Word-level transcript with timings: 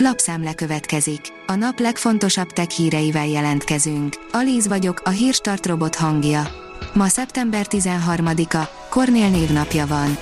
Lapszemle 0.00 0.54
következik. 0.54 1.20
A 1.46 1.54
nap 1.54 1.78
legfontosabb 1.78 2.50
tech 2.50 2.68
híreivel 2.68 3.26
jelentkezünk. 3.26 4.14
Alíz 4.32 4.68
vagyok, 4.68 5.00
a 5.04 5.10
hírstart 5.10 5.66
robot 5.66 5.94
hangja. 5.94 6.48
Ma 6.94 7.08
szeptember 7.08 7.66
13-a, 7.70 8.68
Kornél 8.90 9.28
névnapja 9.28 9.86
van. 9.86 10.18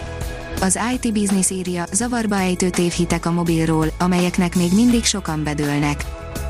Az 0.60 0.78
IT 0.94 1.12
Business 1.12 1.50
írja, 1.50 1.84
zavarba 1.92 2.36
ejtő 2.36 2.70
tévhitek 2.70 3.26
a 3.26 3.30
mobilról, 3.30 3.86
amelyeknek 3.98 4.56
még 4.56 4.72
mindig 4.74 5.04
sokan 5.04 5.44
bedőlnek. 5.44 6.04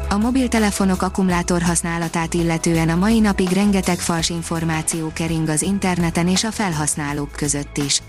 A 0.08 0.16
mobiltelefonok 0.16 1.02
akkumulátor 1.02 1.62
használatát 1.62 2.34
illetően 2.34 2.88
a 2.88 2.96
mai 2.96 3.20
napig 3.20 3.48
rengeteg 3.48 3.98
fals 3.98 4.30
információ 4.30 5.10
kering 5.14 5.48
az 5.48 5.62
interneten 5.62 6.28
és 6.28 6.44
a 6.44 6.50
felhasználók 6.50 7.32
között 7.32 7.76
is. 7.76 8.02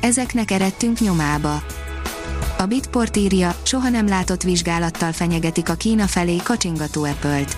Ezeknek 0.00 0.50
eredtünk 0.50 1.00
nyomába. 1.00 1.62
A 2.62 2.66
Bitport 2.66 3.16
írja, 3.16 3.54
soha 3.62 3.88
nem 3.88 4.08
látott 4.08 4.42
vizsgálattal 4.42 5.12
fenyegetik 5.12 5.68
a 5.68 5.74
Kína 5.74 6.06
felé 6.06 6.36
kacsingató 6.36 7.04
Apple-t. 7.04 7.56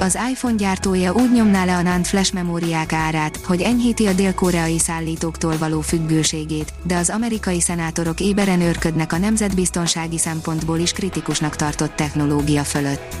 Az 0.00 0.18
iPhone 0.30 0.54
gyártója 0.54 1.12
úgy 1.12 1.32
nyomná 1.32 1.64
le 1.64 1.76
a 1.76 1.82
NAND 1.82 2.06
flash 2.06 2.34
memóriák 2.34 2.92
árát, 2.92 3.36
hogy 3.36 3.60
enyhíti 3.60 4.06
a 4.06 4.12
dél-koreai 4.12 4.78
szállítóktól 4.78 5.58
való 5.58 5.80
függőségét, 5.80 6.72
de 6.82 6.96
az 6.96 7.10
amerikai 7.10 7.60
szenátorok 7.60 8.20
éberen 8.20 8.60
őrködnek 8.60 9.12
a 9.12 9.18
nemzetbiztonsági 9.18 10.18
szempontból 10.18 10.78
is 10.78 10.92
kritikusnak 10.92 11.56
tartott 11.56 11.96
technológia 11.96 12.64
fölött. 12.64 13.16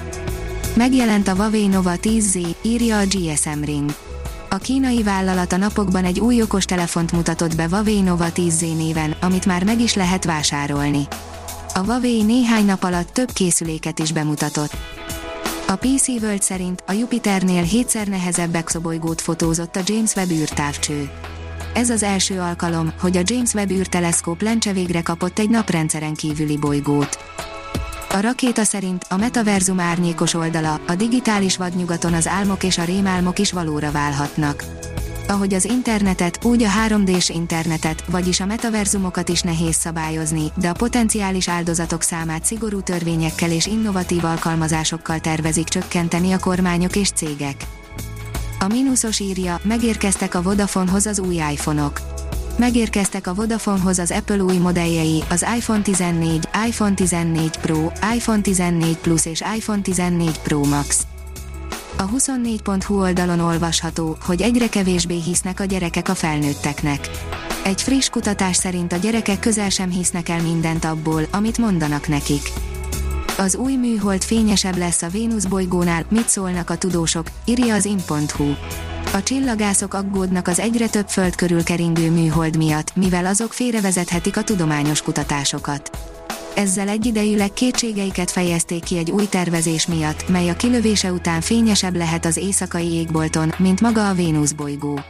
Megjelent 0.76 1.28
a 1.28 1.34
Huawei 1.34 1.66
Nova 1.66 1.92
10Z, 2.02 2.54
írja 2.62 2.98
a 2.98 3.04
GSM 3.04 3.62
Ring. 3.64 3.94
A 4.52 4.58
kínai 4.58 5.02
vállalat 5.02 5.52
a 5.52 5.56
napokban 5.56 6.04
egy 6.04 6.20
új 6.20 6.42
okos 6.42 6.64
telefont 6.64 7.12
mutatott 7.12 7.56
be 7.56 7.66
Huawei 7.70 8.00
Nova 8.00 8.26
10Z 8.34 8.76
néven, 8.76 9.14
amit 9.20 9.46
már 9.46 9.64
meg 9.64 9.80
is 9.80 9.94
lehet 9.94 10.24
vásárolni. 10.24 11.06
A 11.74 11.78
Huawei 11.78 12.22
néhány 12.22 12.64
nap 12.64 12.82
alatt 12.82 13.08
több 13.08 13.30
készüléket 13.32 13.98
is 13.98 14.12
bemutatott. 14.12 14.76
A 15.68 15.76
PC 15.76 16.08
World 16.08 16.42
szerint 16.42 16.82
a 16.86 16.92
Jupiternél 16.92 17.62
hétszer 17.62 18.06
nehezebb 18.06 18.54
exobolygót 18.54 19.20
fotózott 19.20 19.76
a 19.76 19.80
James 19.84 20.14
Webb 20.14 20.30
űrtávcső. 20.30 21.10
Ez 21.74 21.90
az 21.90 22.02
első 22.02 22.40
alkalom, 22.40 22.92
hogy 23.00 23.16
a 23.16 23.22
James 23.24 23.54
Webb 23.54 23.70
űrteleszkóp 23.70 24.42
lencse 24.42 24.72
végre 24.72 25.02
kapott 25.02 25.38
egy 25.38 25.50
naprendszeren 25.50 26.14
kívüli 26.14 26.58
bolygót. 26.58 27.31
A 28.12 28.20
rakéta 28.20 28.64
szerint 28.64 29.06
a 29.08 29.16
metaverzum 29.16 29.80
árnyékos 29.80 30.34
oldala, 30.34 30.80
a 30.86 30.94
digitális 30.94 31.56
vadnyugaton 31.56 32.12
az 32.12 32.26
álmok 32.26 32.64
és 32.64 32.78
a 32.78 32.84
rémálmok 32.84 33.38
is 33.38 33.52
valóra 33.52 33.90
válhatnak. 33.90 34.64
Ahogy 35.28 35.54
az 35.54 35.64
internetet, 35.64 36.44
úgy 36.44 36.62
a 36.62 36.68
3D-s 36.88 37.28
internetet, 37.28 38.04
vagyis 38.06 38.40
a 38.40 38.46
metaverzumokat 38.46 39.28
is 39.28 39.40
nehéz 39.40 39.76
szabályozni, 39.76 40.52
de 40.56 40.68
a 40.68 40.72
potenciális 40.72 41.48
áldozatok 41.48 42.02
számát 42.02 42.44
szigorú 42.44 42.80
törvényekkel 42.80 43.50
és 43.50 43.66
innovatív 43.66 44.24
alkalmazásokkal 44.24 45.18
tervezik 45.18 45.68
csökkenteni 45.68 46.32
a 46.32 46.38
kormányok 46.38 46.96
és 46.96 47.10
cégek. 47.10 47.66
A 48.58 48.66
mínuszos 48.66 49.20
írja, 49.20 49.60
megérkeztek 49.62 50.34
a 50.34 50.42
Vodafonehoz 50.42 51.06
az 51.06 51.18
új 51.18 51.34
iPhone-ok. 51.34 52.11
Megérkeztek 52.56 53.26
a 53.26 53.34
Vodafonehoz 53.34 53.98
az 53.98 54.10
Apple 54.10 54.42
új 54.42 54.56
modelljei, 54.56 55.22
az 55.30 55.46
iPhone 55.56 55.82
14, 55.82 56.48
iPhone 56.66 56.94
14 56.94 57.56
Pro, 57.56 57.90
iPhone 58.14 58.40
14 58.40 58.96
Plus 58.96 59.26
és 59.26 59.42
iPhone 59.56 59.80
14 59.80 60.38
Pro 60.38 60.64
Max. 60.64 61.06
A 61.96 62.08
24.hu 62.08 63.00
oldalon 63.00 63.40
olvasható, 63.40 64.16
hogy 64.24 64.42
egyre 64.42 64.68
kevésbé 64.68 65.20
hisznek 65.20 65.60
a 65.60 65.64
gyerekek 65.64 66.08
a 66.08 66.14
felnőtteknek. 66.14 67.10
Egy 67.64 67.82
friss 67.82 68.08
kutatás 68.08 68.56
szerint 68.56 68.92
a 68.92 68.96
gyerekek 68.96 69.40
közel 69.40 69.68
sem 69.68 69.90
hisznek 69.90 70.28
el 70.28 70.42
mindent 70.42 70.84
abból, 70.84 71.22
amit 71.30 71.58
mondanak 71.58 72.08
nekik. 72.08 72.52
Az 73.38 73.56
új 73.56 73.74
műhold 73.74 74.22
fényesebb 74.22 74.76
lesz 74.76 75.02
a 75.02 75.08
Vénusz 75.08 75.44
bolygónál, 75.44 76.04
mit 76.08 76.28
szólnak 76.28 76.70
a 76.70 76.78
tudósok, 76.78 77.26
írja 77.44 77.74
az 77.74 77.84
in.hu. 77.84 78.54
A 79.14 79.22
csillagászok 79.22 79.94
aggódnak 79.94 80.48
az 80.48 80.58
egyre 80.58 80.88
több 80.88 81.08
föld 81.08 81.34
körül 81.34 81.64
keringő 81.64 82.10
műhold 82.10 82.56
miatt, 82.56 82.96
mivel 82.96 83.26
azok 83.26 83.52
félrevezethetik 83.52 84.36
a 84.36 84.42
tudományos 84.42 85.02
kutatásokat. 85.02 85.90
Ezzel 86.54 86.88
egyidejűleg 86.88 87.52
kétségeiket 87.52 88.30
fejezték 88.30 88.84
ki 88.84 88.98
egy 88.98 89.10
új 89.10 89.26
tervezés 89.28 89.86
miatt, 89.86 90.28
mely 90.28 90.48
a 90.48 90.56
kilövése 90.56 91.12
után 91.12 91.40
fényesebb 91.40 91.96
lehet 91.96 92.24
az 92.24 92.36
éjszakai 92.36 92.92
égbolton, 92.92 93.54
mint 93.58 93.80
maga 93.80 94.08
a 94.08 94.14
Vénusz 94.14 94.52
bolygó. 94.52 95.00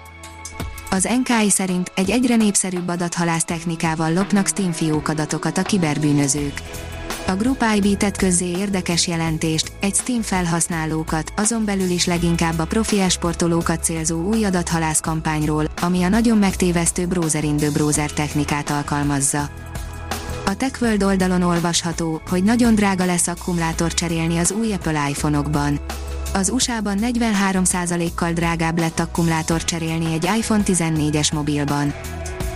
Az 0.91 1.09
NKI 1.23 1.51
szerint 1.51 1.93
egy 1.95 2.11
egyre 2.11 2.37
népszerűbb 2.37 2.89
adathalász 2.89 3.45
technikával 3.45 4.13
lopnak 4.13 4.47
Steam 4.47 4.73
fiók 4.73 5.09
adatokat 5.09 5.59
a 5.59 5.63
kiberbűnözők. 5.63 6.63
A 7.27 7.35
Group 7.35 7.65
IB 7.77 7.97
tett 7.97 8.17
közzé 8.17 8.47
érdekes 8.47 9.07
jelentést, 9.07 9.73
egy 9.81 9.95
Steam 9.95 10.23
felhasználókat, 10.23 11.33
azon 11.37 11.65
belül 11.65 11.91
is 11.91 12.07
leginkább 12.07 12.59
a 12.59 12.67
profi 12.67 13.01
esportolókat 13.01 13.85
célzó 13.85 14.23
új 14.23 14.45
adathalász 14.45 15.01
kampányról, 15.01 15.65
ami 15.81 16.03
a 16.03 16.09
nagyon 16.09 16.39
megtévesztő 16.39 17.07
browserindő 17.07 17.71
browser 17.71 18.11
technikát 18.11 18.71
alkalmazza. 18.71 19.51
A 20.47 20.57
TechWorld 20.57 21.03
oldalon 21.03 21.43
olvasható, 21.43 22.21
hogy 22.29 22.45
nagyon 22.45 22.75
drága 22.75 23.05
lesz 23.05 23.27
akkumulátor 23.27 23.95
cserélni 23.95 24.39
az 24.39 24.51
új 24.51 24.73
Apple 24.73 25.09
iPhone-okban. 25.09 25.81
Az 26.35 26.51
USA-ban 26.51 26.99
43%-kal 27.01 28.33
drágább 28.33 28.79
lett 28.79 29.01
akkumulátor 29.01 29.65
cserélni 29.65 30.13
egy 30.13 30.29
iPhone 30.37 30.63
14-es 30.67 31.35
mobilban. 31.35 31.95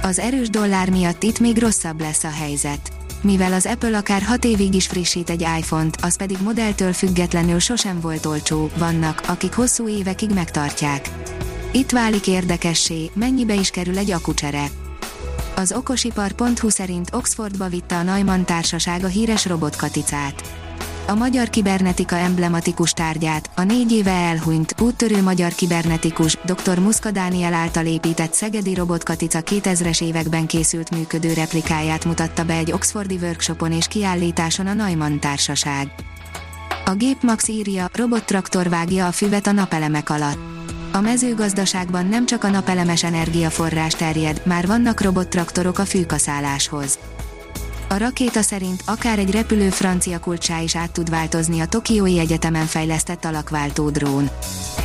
Az 0.03 0.19
erős 0.19 0.51
dollár 0.51 0.91
miatt 0.91 1.23
itt 1.23 1.39
még 1.39 1.59
rosszabb 1.59 2.01
lesz 2.01 2.25
a 2.25 2.31
helyzet. 2.31 2.93
Mivel 3.21 3.53
az 3.53 3.67
Apple 3.67 3.97
akár 3.97 4.23
6 4.23 4.45
évig 4.45 4.75
is 4.75 4.87
frissít 4.87 5.31
egy 5.31 5.41
iPhone-t, 5.41 5.97
az 6.03 6.17
pedig 6.17 6.37
modelltől 6.43 6.93
függetlenül 6.93 7.59
sosem 7.59 8.01
volt 8.01 8.27
olcsó, 8.27 8.71
vannak, 8.79 9.23
akik 9.27 9.53
hosszú 9.55 9.89
évekig 9.89 10.31
megtartják. 10.31 11.11
Itt 11.73 11.91
válik 11.91 12.27
érdekessé, 12.27 13.11
mennyibe 13.15 13.55
is 13.55 13.71
kerül 13.71 13.99
egy 13.99 14.11
akucsere. 14.11 14.67
Az 15.57 15.73
okosipar.hu 15.73 16.69
szerint 16.69 17.15
Oxfordba 17.15 17.69
vitte 17.69 17.97
a 17.97 18.03
Neumann 18.03 18.45
társaság 18.45 19.05
a 19.05 19.09
híres 19.09 19.47
robotkaticát. 19.47 20.66
A 21.09 21.15
magyar 21.15 21.51
kibernetika 21.51 22.17
emblematikus 22.17 22.91
tárgyát, 22.91 23.51
a 23.55 23.63
négy 23.63 23.93
éve 23.93 24.11
elhunyt, 24.11 24.81
úttörő 24.81 25.23
magyar 25.23 25.53
kibernetikus, 25.53 26.39
dr. 26.45 26.79
Muszka 26.79 27.11
Dániel 27.11 27.55
által 27.55 27.87
épített 27.87 28.33
Szegedi 28.33 28.75
Robotkatica 28.75 29.39
2000-es 29.45 30.03
években 30.03 30.47
készült 30.47 30.91
működő 30.91 31.33
replikáját 31.33 32.05
mutatta 32.05 32.45
be 32.45 32.55
egy 32.55 32.73
Oxfordi 32.73 33.19
workshopon 33.23 33.73
és 33.73 33.87
kiállításon 33.87 34.67
a 34.67 34.73
Neumann 34.73 35.19
társaság. 35.19 35.91
A 36.85 36.95
Gépmax 36.95 37.49
írja, 37.49 37.89
robottraktor 37.93 38.69
vágja 38.69 39.07
a 39.07 39.13
füvet 39.13 39.47
a 39.47 39.53
napelemek 39.53 40.11
alatt 40.11 40.55
a 40.93 41.01
mezőgazdaságban 41.01 42.07
nem 42.07 42.27
csak 42.27 42.45
a 42.45 42.49
napelemes 42.49 43.05
energiaforrás 43.05 43.95
terjed, 43.95 44.43
már 44.45 44.67
vannak 44.67 45.01
robottraktorok 45.01 45.79
a 45.79 45.85
fűkaszáláshoz. 45.85 46.99
A 47.89 47.97
rakéta 47.97 48.43
szerint 48.43 48.83
akár 48.87 49.19
egy 49.19 49.31
repülő 49.31 49.69
francia 49.69 50.19
kulcsá 50.19 50.61
is 50.61 50.77
át 50.77 50.91
tud 50.91 51.11
változni 51.11 51.61
a 51.61 51.67
Tokiói 51.67 52.19
Egyetemen 52.19 52.67
fejlesztett 52.67 53.25
alakváltó 53.25 53.91
drón. 53.91 54.31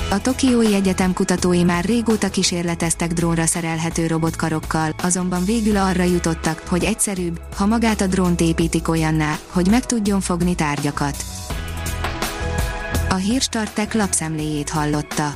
A 0.10 0.22
Tokiói 0.22 0.74
Egyetem 0.74 1.14
kutatói 1.14 1.64
már 1.64 1.84
régóta 1.84 2.30
kísérleteztek 2.30 3.14
drónra 3.14 3.46
szerelhető 3.46 4.08
robotkarokkal, 4.08 4.96
azonban 5.04 5.46
végül 5.46 5.78
arra 5.78 6.04
jutottak, 6.04 6.64
hogy 6.68 6.84
egyszerűbb, 6.84 7.40
ha 7.56 7.66
magát 7.66 8.02
a 8.02 8.08
drónt 8.08 8.42
építik 8.42 8.88
olyanná, 8.88 9.38
hogy 9.48 9.68
meg 9.70 9.86
tudjon 9.86 10.22
fogni 10.22 10.56
tárgyakat. 10.56 11.16
A 13.10 13.16
hírstartek 13.16 13.94
lapszemléjét 13.94 14.70
hallotta. 14.70 15.36